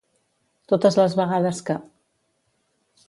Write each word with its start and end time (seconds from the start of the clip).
Totes 0.71 0.97
les 0.99 1.17
vegades 1.19 1.61
que. 1.67 1.77